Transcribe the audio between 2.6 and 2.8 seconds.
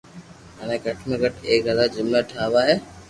ھي